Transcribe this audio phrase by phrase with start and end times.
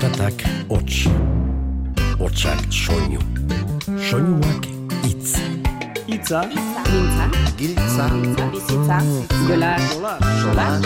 [0.00, 1.08] Zaratak hots.
[2.18, 3.20] Hotsak soinu.
[4.00, 4.64] Soinuak
[5.04, 5.34] hitz.
[6.08, 7.26] Itza, Mintza,
[7.58, 8.06] Giltza,
[8.52, 8.98] bizitza,
[9.46, 9.76] gola,
[10.40, 10.80] solas,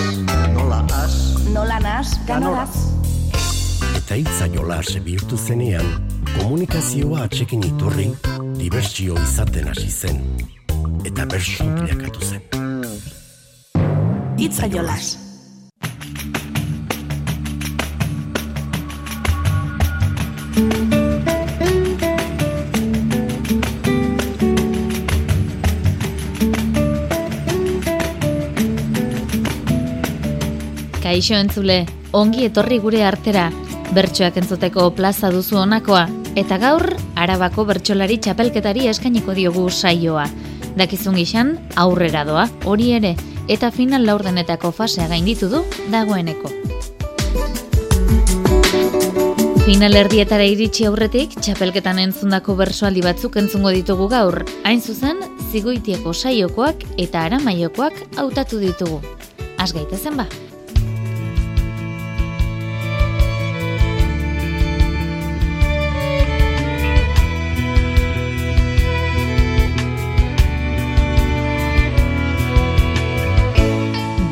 [0.54, 1.14] nola as,
[1.54, 2.74] nola nas, ganoraz.
[3.94, 5.86] Eta hitza jolas bihurtu zenean,
[6.34, 8.10] komunikazioa atxekin iturri,
[8.58, 10.24] dibertsio izaten hasi zen.
[11.06, 12.42] Eta bersu bilakatu zen.
[14.42, 15.23] Itza jolas.
[31.14, 33.44] Kaixo entzule, ongi etorri gure artera,
[33.94, 36.82] bertsoak entzuteko plaza duzu honakoa, eta gaur,
[37.14, 40.24] arabako bertsolari txapelketari eskainiko diogu saioa.
[40.74, 43.12] Dakizun gixan, aurrera doa, hori ere,
[43.46, 45.60] eta final laurdenetako fasea gainditu du
[45.92, 46.50] dagoeneko.
[49.68, 54.42] Final erdietara iritsi aurretik, txapelketan entzundako bersoaldi batzuk entzungo ditugu gaur.
[54.64, 58.98] Hain zuzen, zigoitieko saiokoak eta aramaiokoak hautatu ditugu.
[59.62, 60.26] Az gaitezen ba.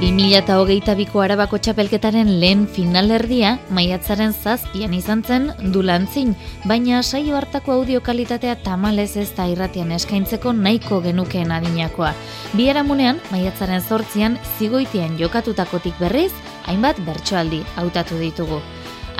[0.02, 6.34] Mila eta hogeita biko arabako txapelketaren lehen finalerdia maiatzaren zazpian izan zen dulantzin,
[6.66, 12.12] baina saio hartako audio kalitatea tamalez ez da irratian eskaintzeko nahiko genukeen adinakoa.
[12.58, 16.32] Bi aramunean, maiatzaren zortzian, zigoitian jokatutakotik berriz,
[16.66, 18.58] hainbat bertsoaldi hautatu ditugu.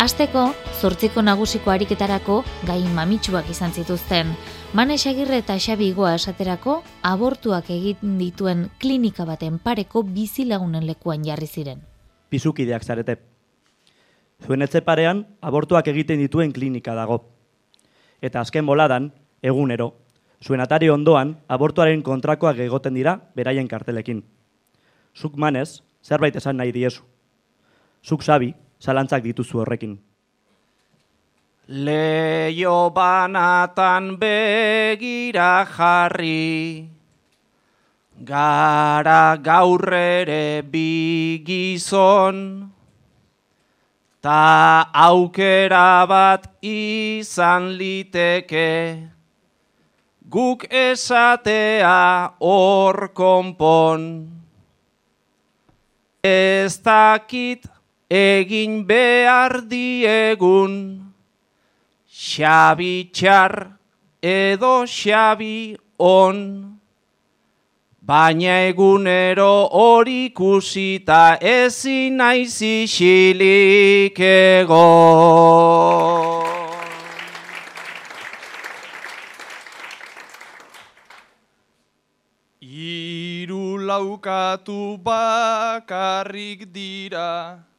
[0.02, 0.48] Asteko,
[0.80, 4.32] zortziko nagusiko ariketarako gai mamitsuak izan zituzten.
[4.74, 11.46] Mane Xagirre eta Xabi Igoa esaterako, abortuak egin dituen klinika baten pareko bizilagunen lekuan jarri
[11.46, 11.84] ziren.
[12.30, 13.16] pizukideak zarete.
[14.42, 17.20] Zuen etxe parean, abortuak egiten dituen klinika dago.
[18.20, 19.12] Eta azken boladan,
[19.42, 19.92] egunero,
[20.42, 24.24] zuen atari ondoan, abortuaren kontrakoak egoten dira beraien kartelekin.
[25.14, 27.02] Zuk manez, zerbait esan nahi diezu.
[28.02, 29.94] Zuk sabi, zalantzak dituzu horrekin.
[31.70, 36.90] Leio banatan begira jarri,
[38.18, 42.68] gara gaur ere bi gizon,
[44.20, 48.70] ta aukera bat izan liteke,
[50.28, 54.02] guk esatea hor konpon.
[56.22, 57.66] Ez dakit
[58.12, 60.74] egin behar diegun,
[62.12, 63.72] Xabi txar
[64.22, 66.76] edo xabi on,
[68.02, 75.72] baina egunero hori ikusita ezin naiz isilik egon.
[82.60, 87.71] Hiru laukatu bakarrik dira,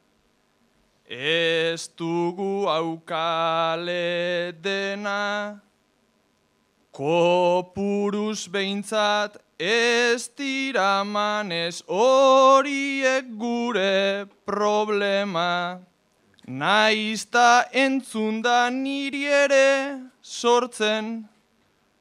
[1.06, 5.60] Ez dugu aukale dena,
[6.92, 15.80] kopuruz behintzat ez dira manez horiek gure problema.
[16.46, 21.28] Naizta entzunda niri ere sortzen,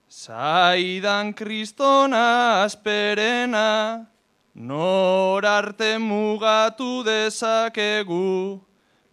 [0.10, 4.08] zaidan kristona asperena,
[4.56, 8.60] nor arte mugatu dezakegu,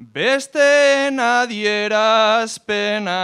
[0.01, 3.21] besteen adierazpena.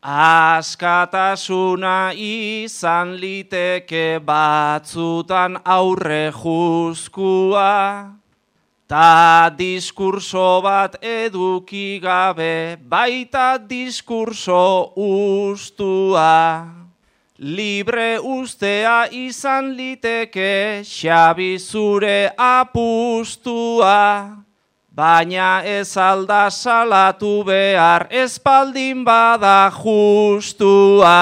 [0.00, 8.16] Askatasuna izan liteke batzutan aurre juzkua,
[8.88, 16.79] ta diskurso bat eduki gabe baita diskurso ustua.
[17.40, 23.96] Libre ustea izan liteke xabi zure apustua,
[24.92, 31.16] baina ez alda salatu behar espaldin bada justua.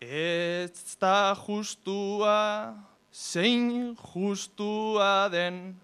[0.00, 2.72] Ez da justua,
[3.12, 5.76] zein justua den,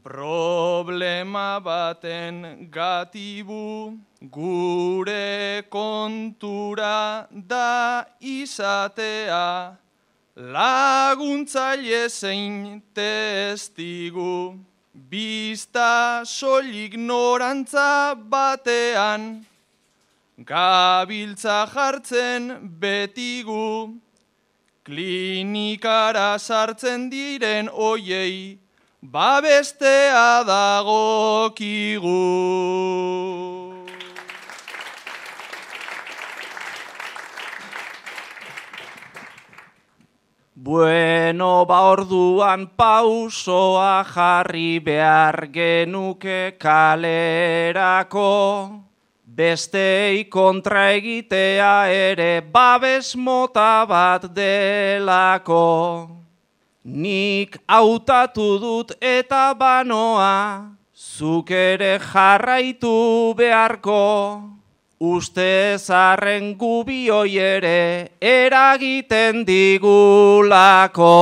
[0.00, 3.98] Problema baten gatibu
[4.30, 9.76] gure kontura da izatea
[10.36, 14.58] laguntzaile zein testigu.
[14.94, 19.44] Bista soilik norantza batean,
[20.38, 23.98] gabiltza jartzen betigu,
[24.84, 28.61] klinikara sartzen diren oiei,
[29.02, 32.12] babestea dagokigu.
[40.54, 48.30] Bueno, ba orduan pausoa jarri behar genuke kalerako,
[49.26, 56.21] bestei kontra egitea ere babes mota bat delako.
[56.82, 64.42] Nik hautatu dut eta banoa, zuk ere jarraitu beharko.
[64.98, 71.14] Uste zarren gubioi ere eragiten digulako.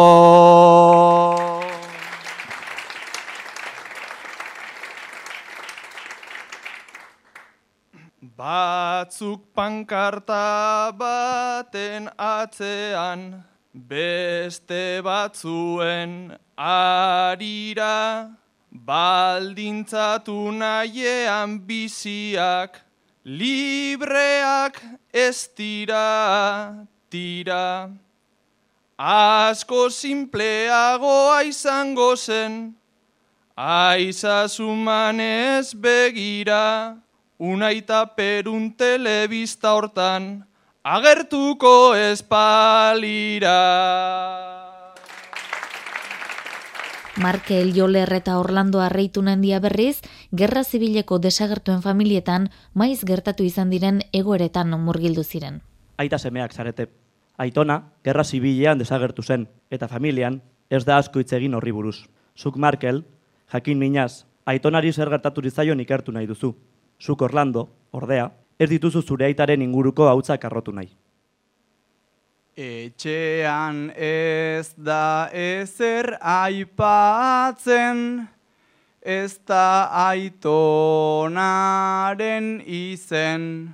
[8.40, 18.30] Batzuk pankarta baten atzean, beste batzuen arira,
[18.70, 22.80] baldintzatu nahiean biziak,
[23.24, 24.82] libreak
[25.12, 27.90] ez dira, tira.
[28.98, 32.74] Asko simpleagoa izango zen,
[33.56, 36.98] aizazuman ez begira,
[37.38, 40.44] unaita perun telebista hortan,
[40.82, 43.58] agertuko espalira.
[47.16, 50.00] Markel Joler eta Orlando Arreitu nandia berriz,
[50.32, 55.60] gerra zibileko desagertuen familietan maiz gertatu izan diren egoeretan murgildu ziren.
[55.98, 56.88] Aita semeak zarete.
[57.36, 60.40] Aitona, gerra zibilean desagertu zen, eta familian
[60.70, 62.06] ez da asko hitz egin horri buruz.
[62.38, 63.04] Zuk Markel,
[63.52, 66.56] jakin minaz, aitonari zer gertatu zaion ikertu nahi duzu.
[67.00, 70.90] Zuk Orlando, ordea, ez dituzu zure aitaren inguruko hautzak arrotu nahi.
[72.60, 78.28] Etxean ez da ezer aipatzen,
[79.00, 80.60] ez da aitonaren
[82.66, 83.72] izen.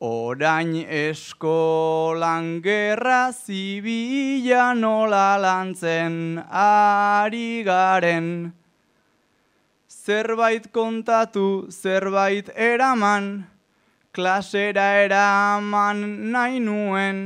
[0.00, 8.52] Orain eskolan gerra zibila nola lantzen ari garen.
[9.88, 13.46] Zerbait kontatu, zerbait eraman,
[14.16, 15.98] klasera eraman
[16.32, 17.18] nahi nuen.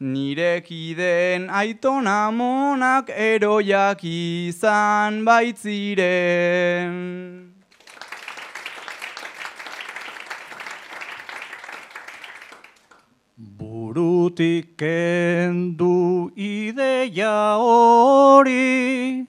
[0.00, 6.94] Nirekideen aitona monak eroiak izan baitziren.
[13.58, 19.26] Burutik kendu ideia hori,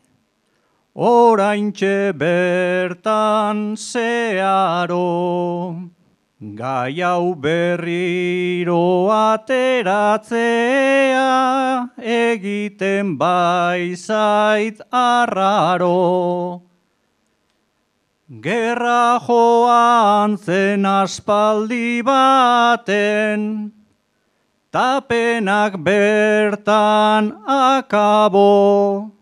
[0.95, 5.07] oraintxe bertan zearo.
[6.39, 10.29] Gai hau berriro ateratzea
[11.97, 16.61] egiten baizait arraro.
[18.29, 23.71] Gerra joan zen aspaldi baten,
[24.71, 29.16] tapenak bertan akabo.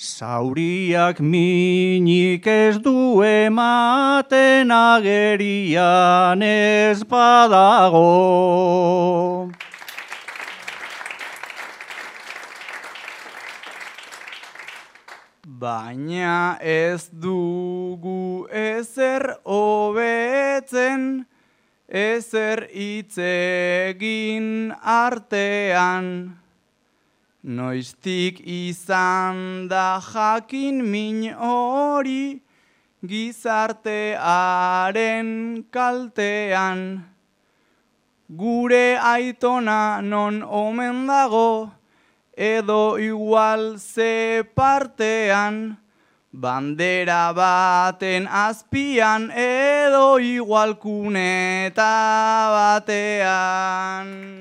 [0.00, 8.08] Zauriak minik ez du ematen agerian ez badago.
[15.44, 21.26] Baina ez dugu ezer hobetzen,
[21.92, 26.39] ezer itzegin artean.
[27.42, 32.42] Noiztik izan da jakin min hori
[33.00, 37.00] gizartearen kaltean.
[38.28, 41.70] Gure aitona non omen dago
[42.36, 45.78] edo igual ze partean.
[46.32, 51.88] Bandera baten azpian edo igual kuneta
[52.84, 54.40] batean.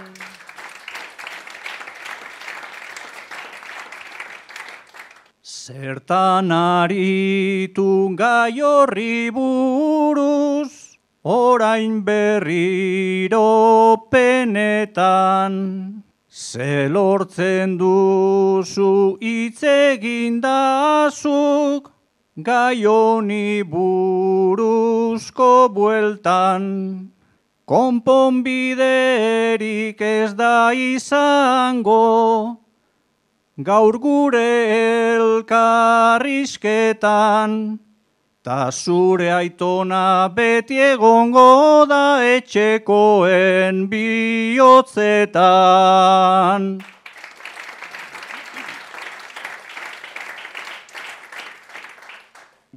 [5.69, 16.01] Zertan aritu gai horri buruz, orain berriro penetan.
[16.27, 21.93] Zelortzen duzu itzegin dazuk,
[22.41, 27.13] gai honi buruzko bueltan.
[27.69, 32.58] Konponbiderik ez da izango,
[33.59, 34.39] gaur gure
[35.19, 37.75] elkarrizketan,
[38.41, 45.43] ta zure aitona beti egongo da etxekoen bihotzetan.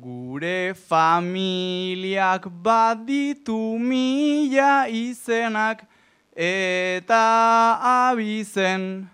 [0.02, 5.86] Gure familiak baditu mila izenak
[6.34, 7.78] eta
[8.10, 9.06] abizen.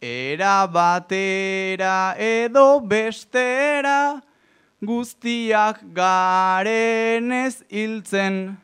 [0.00, 4.22] Era batera edo bestera
[4.80, 8.56] guztiak garenez hiltzen.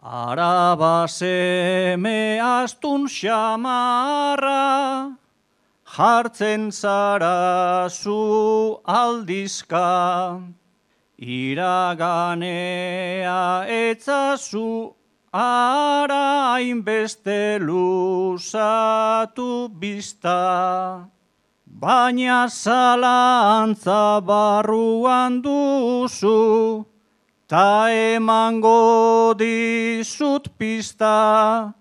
[0.05, 5.17] Araba seme astun xamarra,
[5.97, 10.45] jartzen zara zu aldizka,
[11.17, 12.45] iraganea
[13.65, 14.93] etzazu
[15.33, 21.09] ara hainbeste luzatu bizta.
[21.67, 26.85] Baina zalantza barruan duzu,
[27.45, 31.75] Ta emango dizut pista,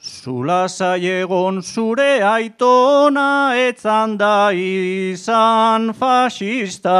[0.00, 0.64] zula
[0.96, 6.96] egon zure aitona etzan da izan fasista.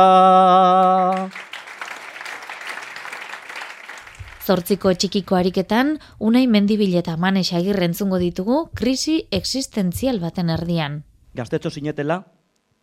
[4.45, 11.03] Zortziko txikiko ariketan, unai mendibileta manes agirrentzungo ditugu krisi existentzial baten erdian.
[11.33, 12.21] Gaztetxo sinetela,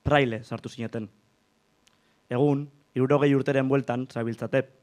[0.02, 1.08] praile sartu sineten.
[2.32, 4.79] Egun, irurogei urteren bueltan, zabiltzate,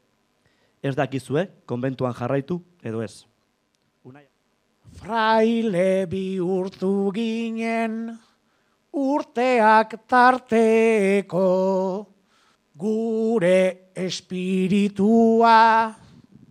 [0.82, 3.26] ez dakizue, konbentuan jarraitu edo ez.
[4.04, 4.24] Unai.
[4.96, 8.18] Fraile bihurtu ginen
[8.96, 11.44] urteak tarteko
[12.76, 15.94] gure espiritua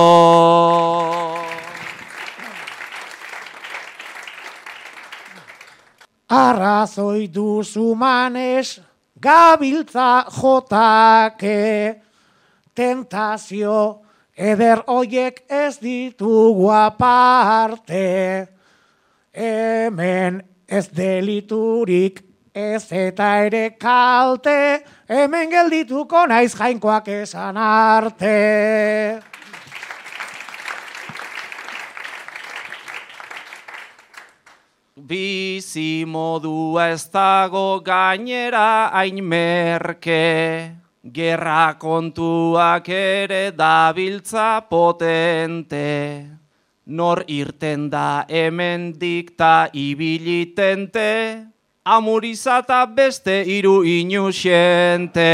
[6.32, 8.80] Arrazoi duzu manez,
[9.20, 12.00] gabiltza jotake,
[12.74, 14.00] tentazio
[14.32, 18.48] eder hoiek ez ditugu aparte.
[19.36, 20.40] Hemen
[20.72, 22.24] ez deliturik
[22.56, 29.31] ez eta ere kalte, hemen geldituko naiz jainkoak esan arte.
[35.02, 46.28] Bizi modua ez dago gainera hain merke, gerra kontuak ere dabiltza potente.
[46.86, 51.48] Nor irten da hemen dikta ibilitente,
[51.84, 55.32] amurizata beste iru inusiente.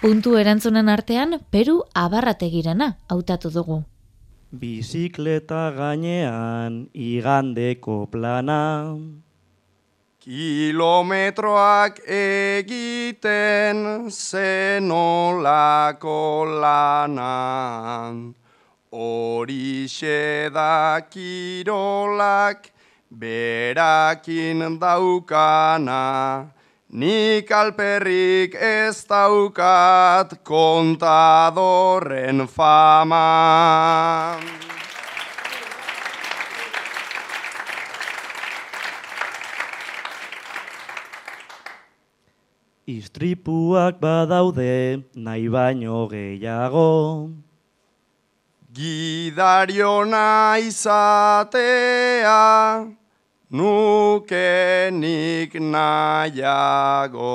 [0.00, 3.84] Puntu erantzunen artean, Peru abarrategirena hautatu dugu.
[4.54, 8.94] Bizikleta gainean igandeko plana,
[10.24, 16.14] Kilometroak egiten zenolako
[16.62, 18.32] lanan.
[18.88, 22.70] Horixe da kirolak
[23.10, 26.00] berakin daukana.
[26.94, 34.38] Nik alperrik ez daukat kontadorren fama.
[42.86, 47.34] Istripuak badaude nahi baino gehiago.
[48.70, 52.38] Gidariona izatea
[53.54, 57.34] nukenik nahiago.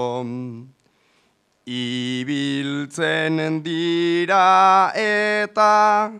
[1.65, 6.11] Ibiltzen dira eta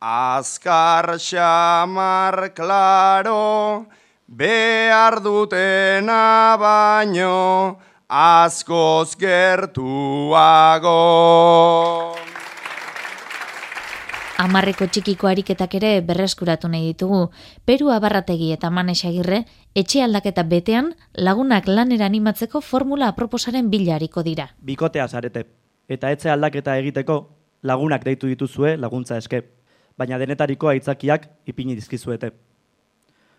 [0.00, 3.86] azkar xamar klaro
[4.28, 7.76] behar dutena baino
[8.08, 10.34] askoz gertuago.
[14.34, 17.28] Amarreko txikiko ariketak ere berreskuratu nahi ditugu.
[17.64, 19.44] Peru abarrategi eta manesagirre,
[19.78, 24.48] etxe aldaketa betean lagunak lanera animatzeko formula aproposaren bilariko dira.
[24.58, 25.44] Bikotea zarete.
[25.86, 27.20] Eta etxe aldaketa egiteko
[27.62, 29.44] lagunak deitu dituzue laguntza eske.
[29.96, 32.32] Baina denetariko aitzakiak ipini dizkizuete.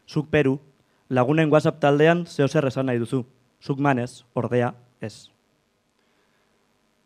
[0.07, 0.61] Zuk Peru,
[1.09, 3.25] lagunen WhatsApp taldean zeo zer esan nahi duzu.
[3.59, 4.71] Zuk manez, ordea,
[5.01, 5.34] ez.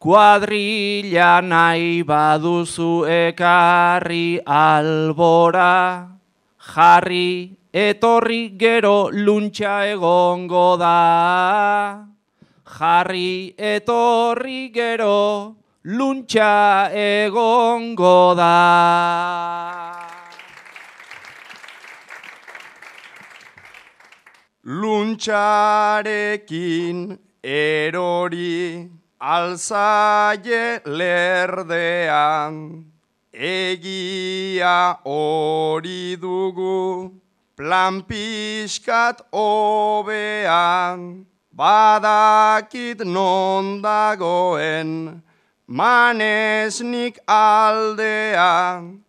[0.00, 6.08] Kuadrilla nahi baduzu ekarri albora,
[6.58, 12.11] jarri etorri gero luntxa egongo da.
[12.64, 20.08] Jarri etorri gero luntxa egongo da.
[24.64, 32.84] Luntxarekin erori alzaie lerdean,
[33.32, 37.12] egia hori dugu
[37.56, 45.22] plan pixkat obean, badakit non dagoen
[45.68, 49.00] manesnik aldean,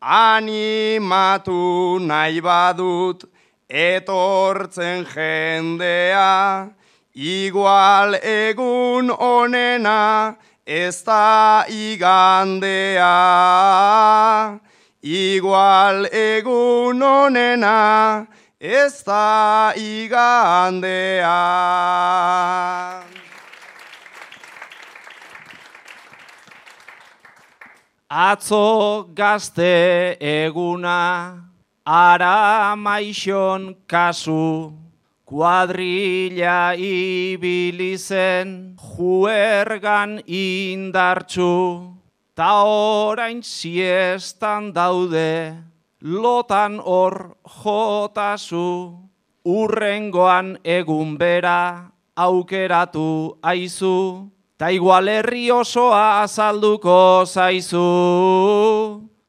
[0.00, 3.24] animatu nahi badut
[3.68, 6.70] etortzen jendea,
[7.14, 13.14] igual egun onena ez da igandea.
[15.02, 18.26] Igual egun onena
[18.60, 21.36] ez da igandea.
[28.08, 31.42] Atzo gazte eguna,
[31.84, 34.72] ara maixon kasu,
[35.26, 41.92] kuadrilla ibilizen, juergan indartxu,
[42.34, 45.58] ta orain siestan daude,
[46.06, 48.94] lotan hor jotazu,
[49.42, 57.82] urrengoan egun bera aukeratu aizu, ta igual herri osoa azalduko zaizu.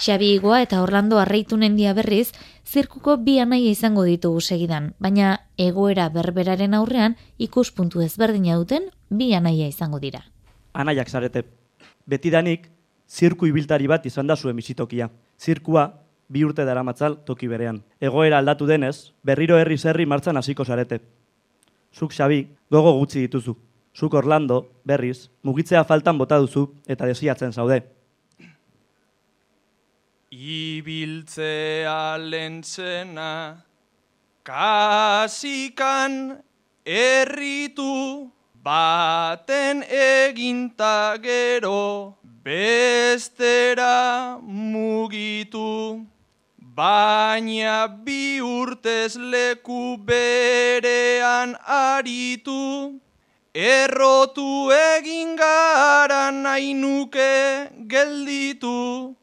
[0.02, 2.34] Xabi Igoa eta Orlando Arreitu nendia berriz,
[2.66, 9.68] zirkuko bi anaia izango ditugu segidan, baina egoera berberaren aurrean ikuspuntu ezberdina duten bi anaia
[9.70, 10.26] izango dira.
[10.74, 11.46] Anaiak zarete.
[12.08, 12.72] Betidanik,
[13.08, 15.10] zirku ibiltari bat izan da zuen bizitokia.
[15.42, 15.88] Zirkua,
[16.30, 17.82] bi urte daramatzal toki berean.
[18.00, 21.02] Egoera aldatu denez, berriro herri zerri martzan hasiko zarete.
[21.92, 23.56] Zuk Xabi, gogo gutxi dituzu.
[23.98, 27.82] Zuk Orlando, berriz, mugitzea faltan bota duzu eta desiatzen zaude.
[30.32, 33.66] Ibiltzea lentzena,
[34.48, 36.38] kasikan
[36.86, 38.32] erritu,
[38.64, 46.06] baten eginta gero, bestera mugitu.
[46.58, 53.00] Baina bi urtez leku berean aritu,
[53.54, 59.16] errotu egin gara nahi nuke gelditu.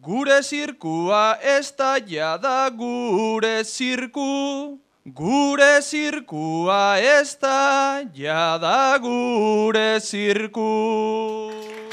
[0.00, 11.87] Gure zirkua ez da jada gure zirku, gure zirkua ez da jada gure zirku.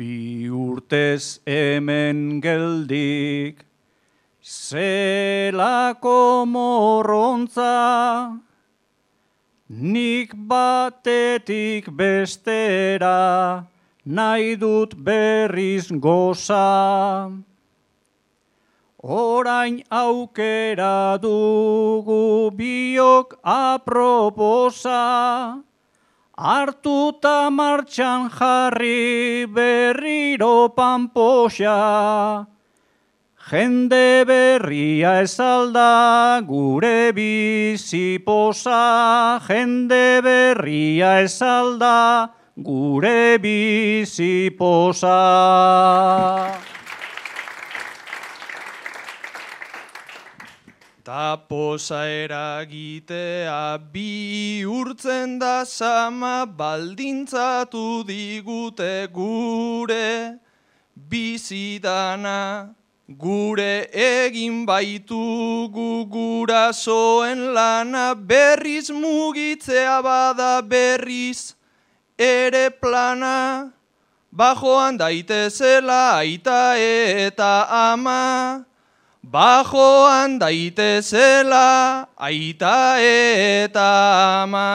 [0.00, 3.66] Bi urtez hemen geldik,
[4.40, 8.40] zelako morrontza,
[9.68, 13.66] nik batetik bestera,
[14.06, 17.28] nahi dut berriz goza.
[19.04, 25.04] Orain aukera dugu biok aproposa,
[26.40, 32.46] hartuta martxan jarri berriro panpoxa.
[33.50, 38.80] Jende berria esalda gure biziposa,
[39.46, 45.18] jende berria esalda gure biziposa.
[51.02, 60.36] Ta posa eragitea bi urtzen da sama baldintzatu digute gure
[60.94, 62.74] bizidana.
[63.08, 71.54] Gure egin baitugu gurasoen lana berriz mugitzea bada berriz
[72.18, 73.72] ere plana.
[74.30, 78.69] Bajoan daitezela aita eta ama.
[79.22, 84.70] Bajoan daitezela aita eta ama.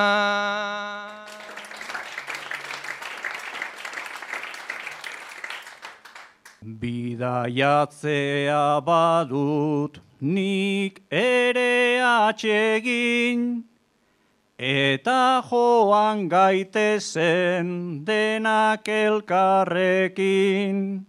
[6.61, 13.63] Bidaiatzea badut nik ere atsegin,
[14.59, 21.05] eta joan gaitezen denak elkarrekin.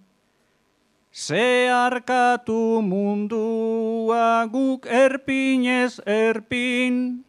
[1.16, 7.24] Zeharkatu mundua guk erpinez erpin,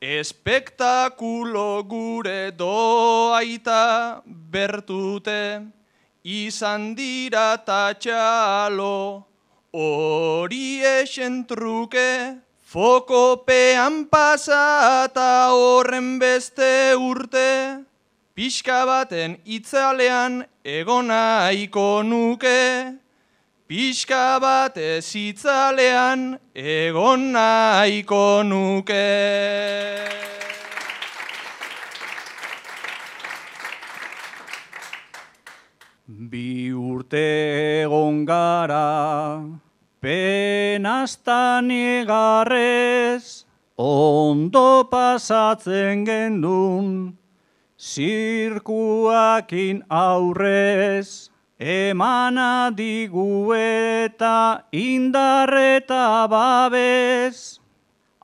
[0.00, 4.22] espektakulo gure doaita
[4.54, 5.66] bertute,
[6.22, 9.26] izan dira tatxalo,
[9.74, 17.82] hori esen truke, fokopean pasata horren beste urte,
[18.38, 23.02] pixka baten itzalean egonaiko nuke,
[23.74, 29.02] Pixka bat ezitzalean egon nahiko nuke.
[36.06, 37.26] Bi urte
[37.82, 39.42] egon gara,
[39.98, 43.42] penastan egarrez,
[43.74, 47.18] ondo pasatzen gendun,
[47.74, 51.33] zirkuakin aurrez.
[51.60, 57.60] Emana digu eta indarreta babez,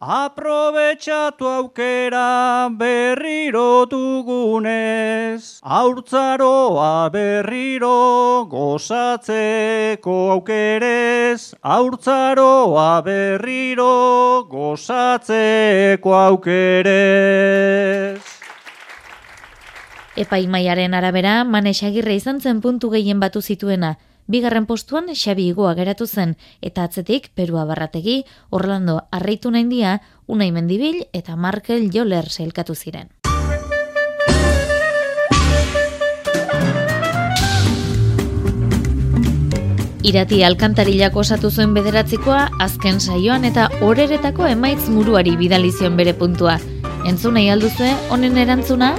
[0.02, 16.70] aprobetxatu aukera berriro dugunez, aurtzaroa berriro gozatzeko aukerez, aurtzaroa berriro gozatzeko aukerez.
[20.20, 23.94] Epaimaiaren arabera, manesagirre izan zen puntu gehien batu zituena.
[24.28, 31.06] Bigarren postuan Xabi Igoa geratu zen, eta atzetik Perua Barrategi, Orlando Arreitu naindia, Unai Mendibil
[31.16, 33.08] eta Markel Joler zeilkatu ziren.
[40.04, 46.58] Irati alkantarilak osatu zuen bederatzikoa, azken saioan eta horeretako emaitz muruari bidalizion bere puntua.
[47.08, 48.98] Entzunei alduzue, honen erantzuna?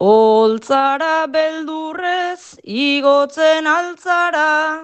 [0.00, 4.82] Oltzara beldurrez igotzen altzara.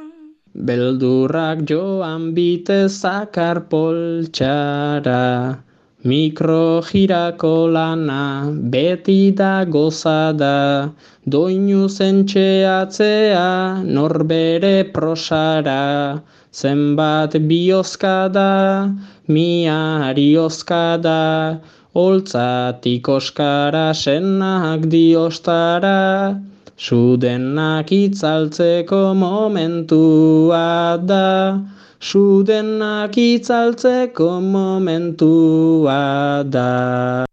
[0.55, 5.59] Beldurrak joan bite zakar poltxara.
[6.05, 10.93] Mikro jirako lana beti da gozada.
[11.29, 16.23] Doinu zentxeatzea norbere prosara.
[16.53, 18.95] Zenbat biozkada,
[19.29, 21.61] miari oskada.
[21.97, 26.37] Oltzatik oskara senak diostara,
[26.77, 31.57] sudenak itzaltzeko momentua da,
[31.99, 37.25] sudenak itzaltzeko momentua da.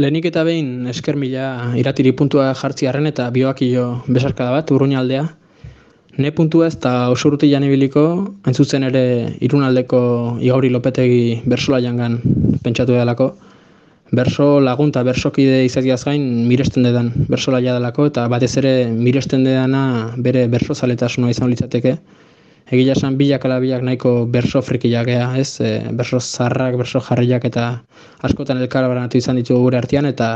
[0.00, 5.28] Lehenik eta behin esker mila iratiri puntua jartzi harren eta bioakio besarkada bat, urruña aldea.
[6.16, 8.08] Ne puntua ez da osuruti janibiliko,
[8.48, 10.02] entzutzen ere irunaldeko
[10.40, 12.22] igauri lopetegi bersola jangan
[12.64, 13.34] pentsatu edalako
[14.12, 20.46] berso lagunta bersokide izateaz gain miresten dedan bersola delako eta batez ere miresten dedana bere
[20.52, 21.96] berso zaletasuna izan litzateke.
[22.72, 25.60] Egia esan bilak ala bilak nahiko berso frikiak ea, ez?
[25.60, 27.82] E, berso zarrak, berso jarriak eta
[28.22, 30.28] askotan elkarabaranatu izan ditugu gure artean eta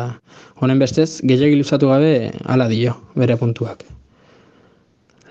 [0.61, 3.85] honen bestez gehiagi luzatu gabe ala dio bere puntuak.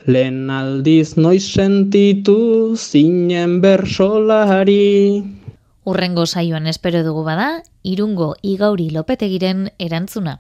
[0.06, 5.24] Lehen aldiz noiz sentitu zinen bersolari,
[5.86, 10.40] Urrengo saioan espero dugu bada, irungo igauri lopetegiren erantzuna.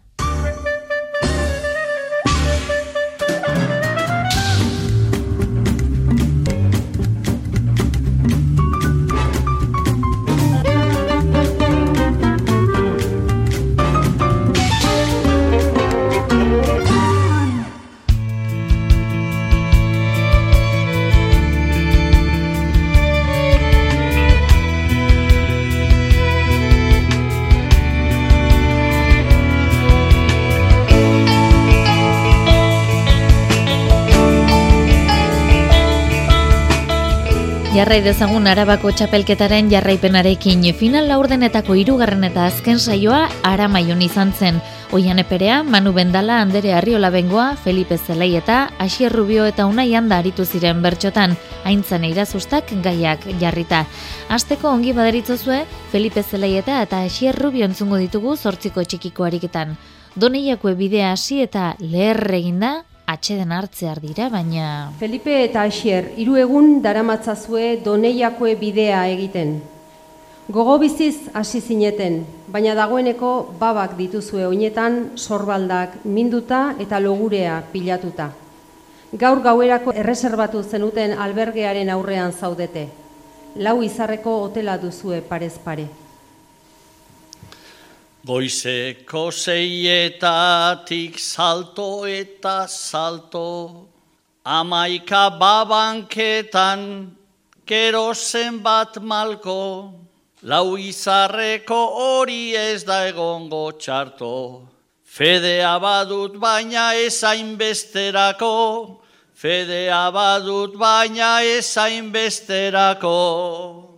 [37.75, 44.61] Jarrai dezagun Arabako txapelketaren jarraipenarekin final laurdenetako hirugarren eta azken saioa Aramaion izan zen.
[44.95, 50.21] Oian eperea, Manu Bendala, Andere Arriola Bengoa, Felipe Zelei eta Asier Rubio eta Unai Anda
[50.23, 51.35] aritu ziren bertxotan,
[51.65, 53.83] haintzan eirazustak gaiak jarrita.
[54.29, 59.75] Azteko ongi baderitzozue, Felipe Zelei eta Asier Rubio entzungo ditugu zortziko txikiko ariketan.
[60.15, 64.91] Doneiako bidea hasi eta leher eginda, atxeden hartzear dira, baina...
[64.99, 69.59] Felipe eta Asier, hiru egun daramatzazue doneiakoe bidea egiten.
[70.47, 72.19] Gogo biziz hasi zineten,
[72.53, 78.29] baina dagoeneko babak dituzue oinetan sorbaldak minduta eta logurea pilatuta.
[79.15, 82.89] Gaur gauerako erreserbatu zenuten albergearen aurrean zaudete.
[83.55, 85.87] Lau izarreko hotela duzue parez pare.
[88.25, 93.85] Goizeko zeietatik salto eta salto,
[94.43, 97.11] amaika babanketan
[97.67, 99.93] kero zenbat malko,
[100.41, 104.33] lau izarreko hori ez da egongo txarto.
[105.05, 109.01] Fedea badut baina ezain besterako,
[109.35, 113.94] fedea badut baina ezain besterako.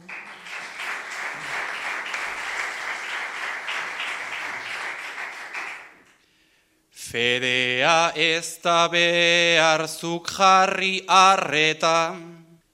[7.08, 12.20] Fedea ez da beharzuk jarri arreta,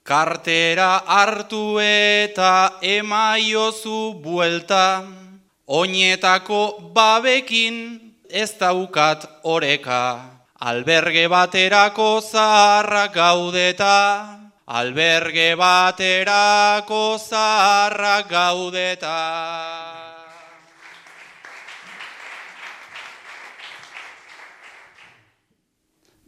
[0.02, 5.06] kartera hartu eta emaiozu buelta,
[5.68, 6.64] oinetako
[6.98, 7.78] babekin
[8.28, 10.02] ez daukat oreka,
[10.58, 13.98] alberge baterako zaharra gaudeta,
[14.66, 19.93] alberge baterako zaharra gaudeta.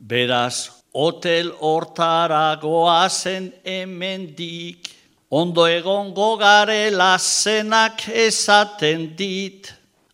[0.06, 4.92] Beraz, hotel hortara goazen hemendik,
[5.32, 9.72] ondo egongo garela zenak esaten dit,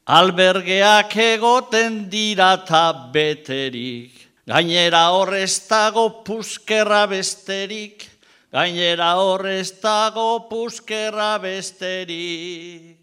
[0.07, 4.15] albergeak egoten dira ta beterik,
[4.47, 8.07] gainera horrez dago puskerra besterik,
[8.47, 13.00] gainera horrez dago puskerra besterik.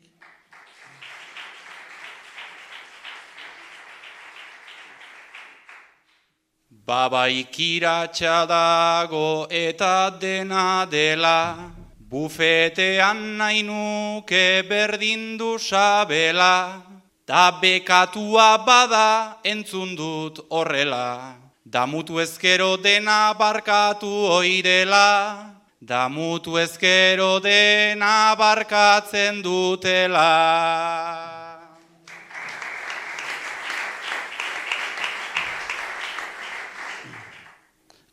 [6.89, 11.69] Babaikiratxa dago eta dena dela,
[12.09, 16.81] bufetean nahi nuke berdin du sabela,
[17.27, 21.37] ta bekatua bada entzun dut horrela,
[21.69, 24.09] damutu ezkero dena barkatu
[24.41, 25.53] oirela,
[25.85, 31.28] damutu ezkero dena barkatzen dutela.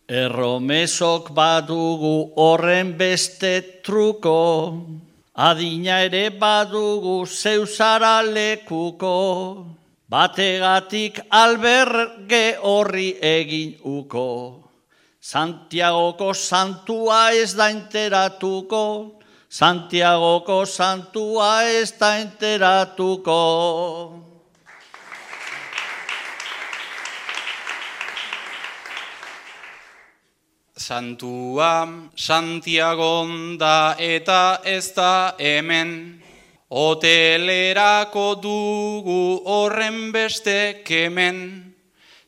[0.08, 4.86] Erromesok badugu horren beste truko,
[5.34, 9.66] adina ere badugu zeusara lekuko,
[10.08, 14.62] bategatik alberge horri egin uko.
[15.20, 19.18] Santiagoko santua ez da enteratuko,
[19.50, 24.25] Santiagoko santua ez da enteratuko.
[30.86, 33.26] Santua Santiago
[33.58, 36.22] da eta ez da hemen,
[36.70, 41.74] hotelerako dugu horren beste kemen,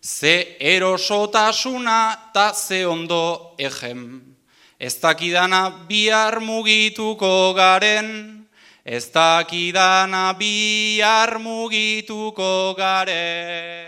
[0.01, 4.35] ze erosotasuna ta ze ondo egen.
[4.79, 8.47] Ez dakidana bihar mugituko garen,
[8.83, 13.86] ez dakidana bihar mugituko garen.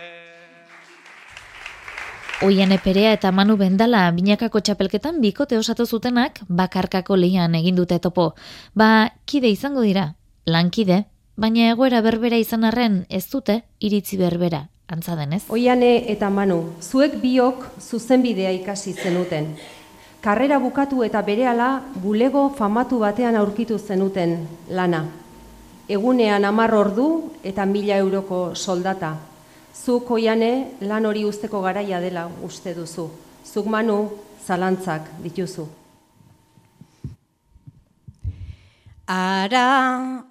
[2.42, 8.30] Oian eperea eta Manu Bendala binakako txapelketan bikote osatu zutenak bakarkako lehian egin dute topo.
[8.72, 10.14] Ba, kide izango dira,
[10.48, 11.02] lankide,
[11.36, 15.42] baina egoera berbera izan arren ez dute iritzi berbera, antza denez.
[15.52, 19.58] Oiane eta Manu, zuek biok zuzenbidea ikasi zenuten.
[20.24, 25.10] Karrera bukatu eta berehala bulego famatu batean aurkitu zenuten lana.
[25.92, 29.18] Egunean amar ordu eta mila euroko soldata.
[29.80, 33.10] Zuk oiane lan hori usteko garaia dela uste duzu.
[33.46, 34.10] Zuk manu
[34.46, 35.68] zalantzak dituzu.
[39.08, 39.70] Ara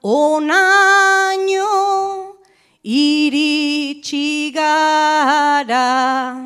[0.04, 1.72] onaino
[2.84, 6.36] iritsi gara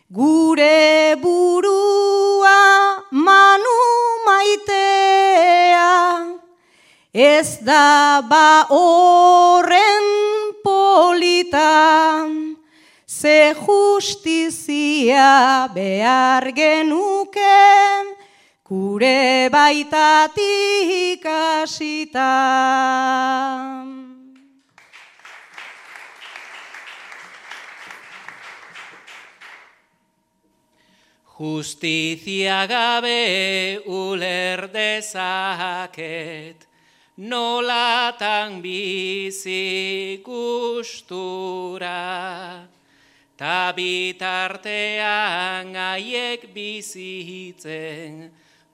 [0.09, 3.79] gure burua manu
[4.25, 5.91] maitea,
[7.13, 10.07] ez da ba horren
[10.63, 12.57] politan,
[13.07, 18.05] ze justizia behar genuken,
[18.71, 22.31] gure baitatik hasita.
[31.35, 36.63] Justizia gabe uler dezaket,
[37.17, 41.99] nolatan bizi gustura,
[43.35, 48.31] ta bitartean aiek bizitzen,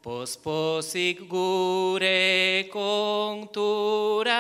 [0.08, 4.40] Pospozik gure kontura,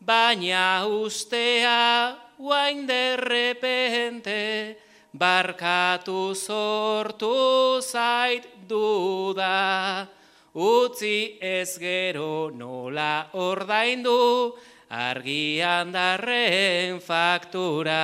[0.00, 4.80] baina ustea guain derrepente,
[5.12, 10.08] barkatu sortu zait duda,
[10.56, 14.56] utzi ez gero nola ordaindu,
[14.88, 18.00] argian darren faktura.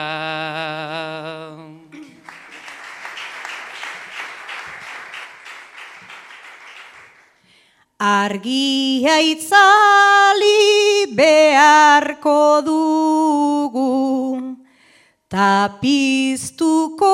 [7.98, 14.36] Argia itzali beharko dugu,
[15.32, 17.08] tapiztuko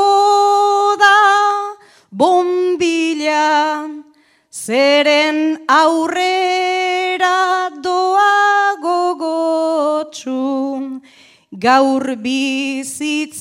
[0.98, 1.78] da
[2.10, 3.86] bombila,
[4.50, 10.34] zeren aurrera doa gogotsu,
[11.62, 13.38] gaur bizitzaren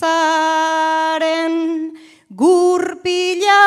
[2.30, 3.66] gurpila,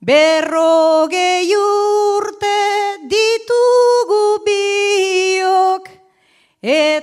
[0.00, 1.52] Berrogei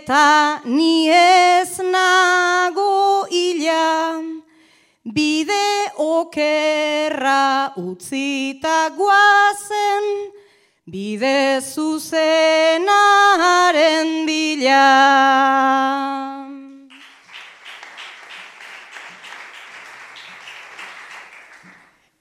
[0.07, 4.23] eta ni ez nago ila,
[5.03, 10.31] bide okerra utzita guazen,
[10.87, 12.23] bide zuzenaren
[14.23, 14.87] bila.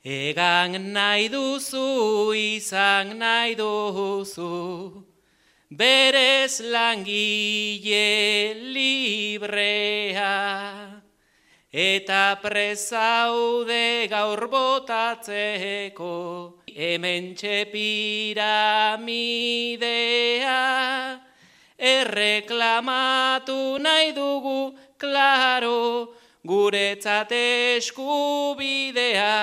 [0.03, 5.06] Egan nahi duzu, izan nahi duzu,
[5.77, 10.33] berez langile librea,
[11.71, 18.41] eta prezaude gaur botatzeko, hemen piramidea,
[21.77, 26.09] erreklamatu nahi dugu, klaro,
[26.47, 27.33] guretzat
[27.77, 29.37] eskubidea,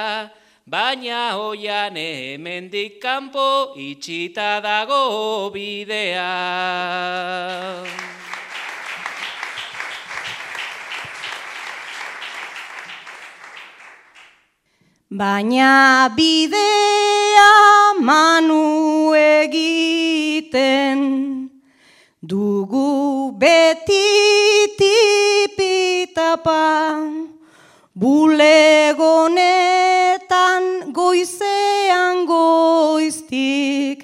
[0.66, 6.32] baina hoian hemendik kanpo itxita dago bidea.
[15.11, 17.49] Baina bidea
[17.99, 20.99] manu egiten,
[22.24, 24.07] dugu beti
[24.80, 26.64] tipitapa,
[30.34, 33.99] Bulegonetan goizean goiztik,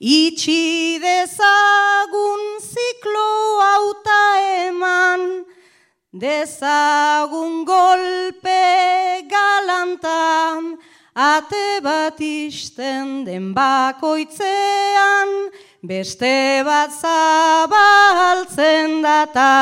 [0.00, 4.22] itxi dezagun ziklo auta
[4.68, 5.44] eman,
[6.12, 10.76] dezagun golpe galantan,
[11.14, 15.28] ate bat den bakoitzean,
[15.86, 19.52] beste bat zabaltzen data.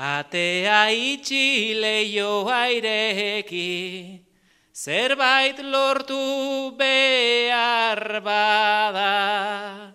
[0.00, 4.24] Atea itxi leio aireki,
[4.72, 9.92] zerbait lortu behar bada.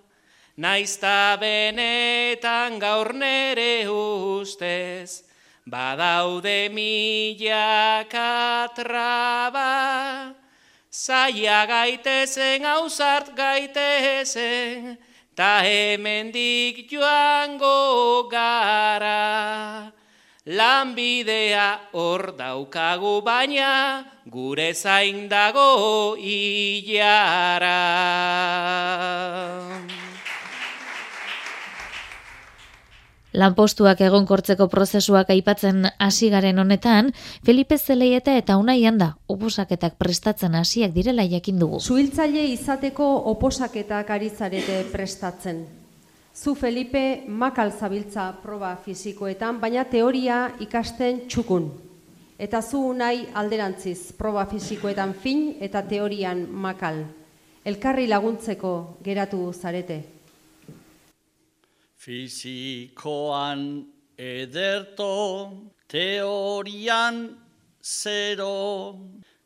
[0.58, 5.25] Naizta benetan gaur nere ustez,
[5.68, 10.36] badaude milaka traba,
[10.92, 14.98] zaila gaitezen hausart gaitezen,
[15.36, 19.92] ta hemendik joango gara.
[20.46, 27.82] Lanbidea hor daukagu baina, gure zain dago ilara.
[33.36, 37.12] Lanpostuak egonkortzeko prozesuak aipatzen hasi garen honetan,
[37.44, 41.82] Felipe Zeleieta eta Unai Handa oposaketak prestatzen hasiak direla jakin dugu.
[41.84, 45.66] Suhiltzaile izateko oposaketak aritzarete prestatzen.
[46.36, 51.70] Zu Felipe makal zabiltza proba fisikoetan, baina teoria ikasten txukun.
[52.40, 57.06] Eta zu unai alderantziz proba fisikoetan fin eta teorian makal.
[57.66, 60.04] Elkarri laguntzeko geratu zarete.
[62.06, 63.84] Fizikoan
[64.16, 65.52] ederto,
[65.90, 67.36] teorian
[67.82, 69.00] zero,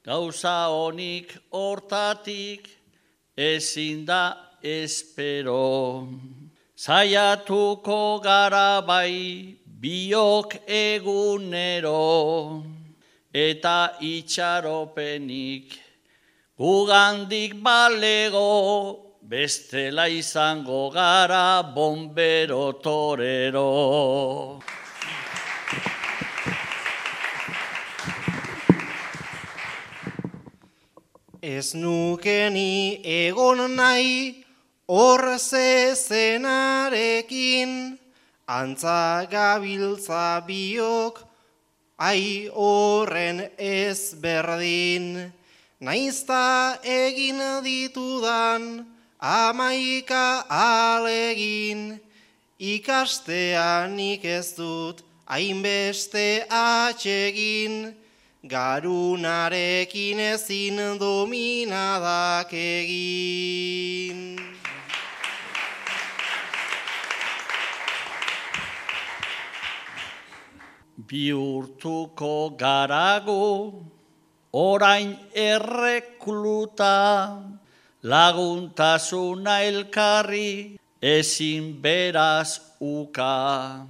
[0.04, 2.68] gauza honik hortatik
[3.38, 6.10] ezin da espero.
[6.76, 12.62] Zaiatuko gara bai biok egunero,
[13.32, 15.80] eta itxaropenik
[16.60, 24.58] gugandik balego, bestela izango gara bombero torero.
[31.40, 34.42] Ez nukeni egon nahi
[34.90, 37.94] hor zezenarekin
[38.50, 41.22] antza gabiltza biok,
[42.02, 45.30] ai horren ez berdin,
[45.86, 52.00] naizta egin ditudan, amaika alegin,
[52.60, 57.96] ikastean ez dut, hainbeste atxegin,
[58.48, 64.40] garunarekin ezin dominadak egin.
[71.10, 73.84] Biurtuko garago,
[74.54, 76.96] orain errekluta,
[78.04, 83.86] laguntasuna elkarri, ezin beraz uka.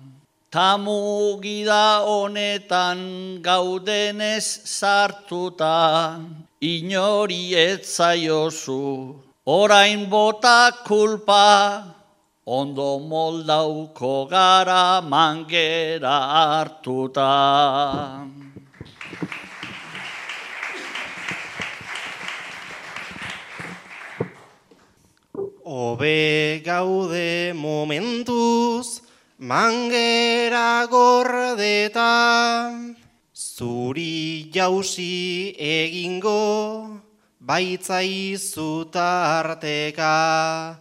[0.51, 6.19] Tamugida honetan gaudenez sartuta,
[6.59, 9.13] inori etzaiozu,
[9.45, 11.85] orain bota kulpa,
[12.47, 17.29] ondo moldauko gara mangera hartuta.
[25.79, 28.99] Obe gaude momentuz,
[29.39, 32.75] mangera gordeta,
[33.31, 36.99] zuri jausi egingo,
[37.39, 40.75] baitzaizu tarteka.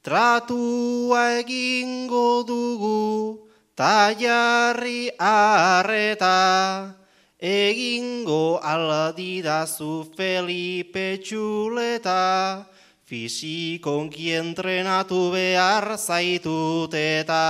[0.00, 3.44] Tratua egingo dugu,
[3.76, 6.96] ta jarri arreta,
[7.36, 12.64] egingo aldidazu Felipe Txuleta,
[13.10, 17.42] fisikonki entrenatu behar zaitut eta.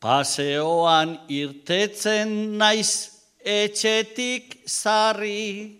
[0.00, 2.92] Paseoan irtetzen naiz
[3.44, 5.76] etxetik zarri,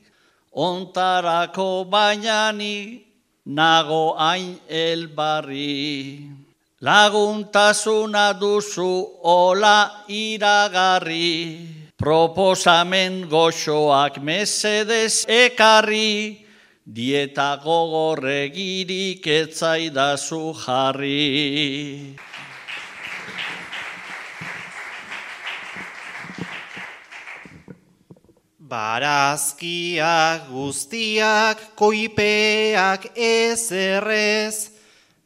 [0.52, 3.00] ontarako bainani,
[3.46, 6.28] nago hain elbarri.
[6.84, 8.92] Laguntasuna duzu
[9.24, 16.46] ola iragarri, proposamen goxoak mesedez ekarri,
[16.86, 22.14] dieta gogorregirik etzaidazu jarri.
[28.68, 34.77] Barazkiak guztiak koipeak ezerrez,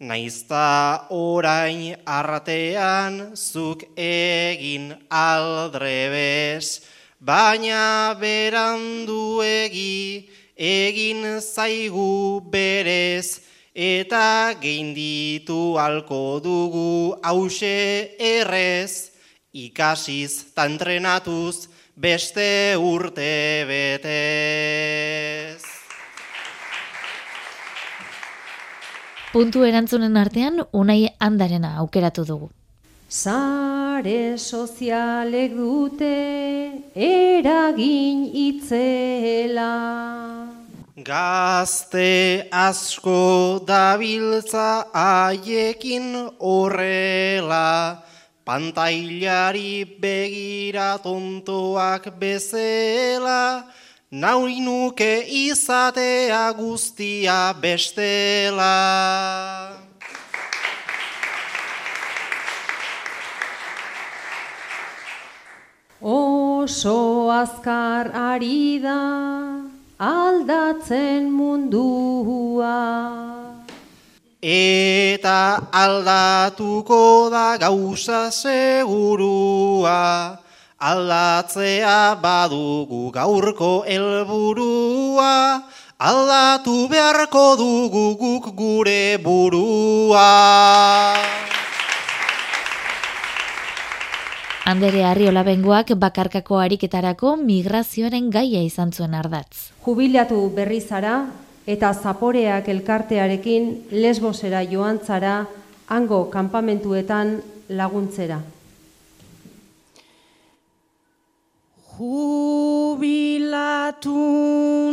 [0.02, 6.82] naizta orain artean zuk egin aldrebez,
[7.22, 10.26] baina beranduegi
[10.58, 19.12] egin zaigu berez, eta geinditu alko dugu hause errez,
[19.54, 25.61] ikasiz tantrenatuz, beste urte betez.
[29.32, 32.48] Puntu erantzunen artean, unai handarena aukeratu dugu.
[33.08, 36.10] Sare sozialek dute
[36.92, 39.70] eragin itzela.
[41.00, 48.04] Gazte asko dabiltza haiekin horrela,
[48.44, 53.64] Pantailari begira tontoak bezela,
[54.12, 58.76] nauri nuke izatea guztia bestela.
[66.02, 69.00] Oso azkar ari da
[69.98, 72.76] aldatzen mundua.
[74.42, 80.00] Eta aldatuko da gauza segurua,
[80.82, 85.62] aldatzea badugu gaurko helburua,
[86.02, 90.26] aldatu beharko dugu guk gure burua.
[94.66, 99.70] Andere Arriola Bengoak bakarkako ariketarako migrazioaren gaia izan zuen ardatz.
[99.84, 101.26] Jubilatu berri zara,
[101.66, 105.44] eta zaporeak elkartearekin lesbosera joan zara
[105.86, 108.40] hango kanpamentuetan laguntzera.
[111.92, 113.52] Jubilatu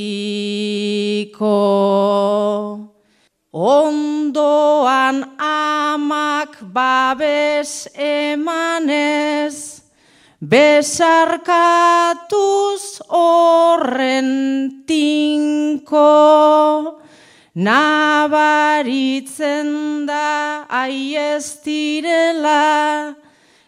[3.53, 9.83] Ondoan amak babes emanez,
[10.41, 11.45] besarkatuz
[13.13, 16.01] horren tinko,
[17.53, 18.89] nabaritzen
[20.09, 22.57] da aiestirela,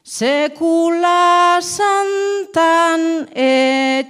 [0.01, 4.09] sekula santan etxiko,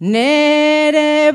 [0.00, 1.32] nere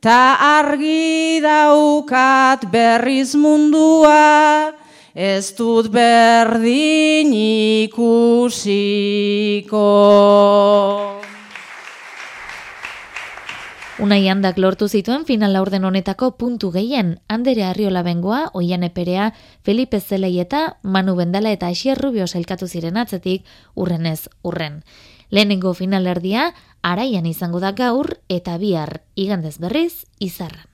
[0.00, 4.72] ta argi daukat berriz mundua,
[5.14, 7.32] ez dut berdin
[7.84, 8.24] ikusiko.
[14.02, 19.32] Unai handak lortu zituen final laurden honetako puntu gehien, Andere Arriola bengoa, Oian Eperea,
[19.62, 24.82] Felipe Zelei eta Manu Bendala eta Asier Rubio sailkatu ziren atzetik, urrenez urren.
[25.30, 30.66] Lehenengo finalerdia, araian izango da gaur eta bihar, igandez berriz, izarran.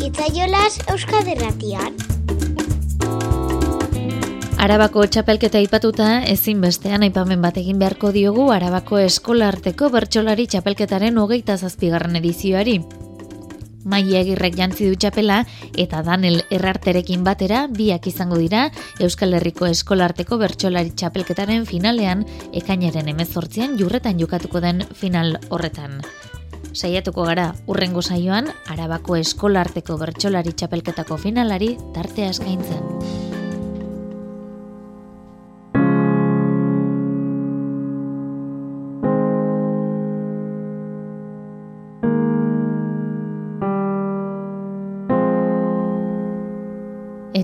[0.00, 2.15] Itzaiolas Euskaderratian.
[4.56, 12.16] Arabako txapelketa aipatuta ezinbestean aipamen bat egin beharko diogu Arabako eskolarteko bertsolari txapelketaren hogeita zazpigarren
[12.16, 12.78] edizioari.
[13.86, 15.42] Maia egirrek jantzi du txapela
[15.78, 22.24] eta Daniel errarterekin batera biak izango dira Euskal Herriko eskolarteko bertsolari txapelketaren finalean
[22.56, 26.00] ekainaren emezortzian jurretan jokatuko den final horretan.
[26.72, 33.45] Saiatuko gara urrengo saioan Arabako eskolarteko bertsolari txapelketako finalari tartea eskaintzen.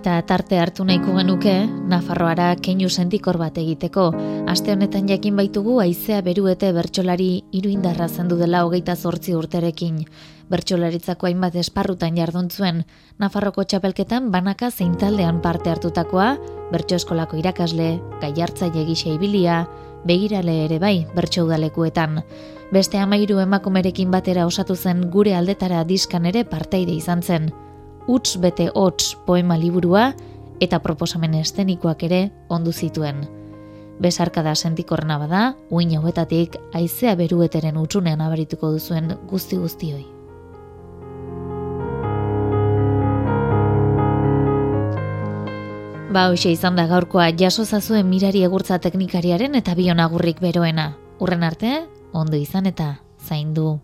[0.02, 1.52] Eta tarte hartu nahiko genuke
[1.86, 4.08] Nafarroara keinu sentikor bat egiteko.
[4.50, 10.02] Aste honetan jakin baitugu aizea beruete bertsolari iruindarra zendu dela hogeita zortzi urterekin.
[10.50, 12.82] Bertsolaritzako hainbat esparrutan jarduntzuen,
[13.22, 16.34] Nafarroko txapelketan banaka zein taldean parte hartutakoa,
[16.74, 19.68] bertso eskolako irakasle, gai hartza jegisa ibilia,
[20.04, 22.24] begirale ere bai bertso udalekuetan.
[22.74, 27.52] Beste amairu emakumerekin batera osatu zen gure aldetara diskan ere parteide izan zen
[28.08, 30.12] utz bete hots poema liburua
[30.60, 33.26] eta proposamen estenikoak ere ondu zituen.
[34.02, 40.04] Besarkada sentikorna bada, uin hauetatik aizea berueteren utzunean abarituko duzuen guzti guztioi.
[46.12, 50.90] Ba, hoxe izan da gaurkoa jaso zazuen mirari egurtza teknikariaren eta bionagurrik beroena.
[51.24, 53.78] Urren arte, ondo izan eta zaindu.